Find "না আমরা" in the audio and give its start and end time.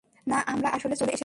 0.27-0.69